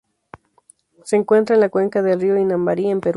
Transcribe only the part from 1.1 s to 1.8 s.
encuentra en la